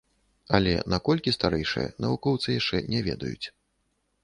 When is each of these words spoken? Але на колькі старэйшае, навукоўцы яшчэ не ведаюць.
Але 0.57 0.71
на 0.93 0.99
колькі 1.09 1.33
старэйшае, 1.37 1.85
навукоўцы 2.07 2.57
яшчэ 2.59 2.83
не 2.95 3.05
ведаюць. 3.11 3.47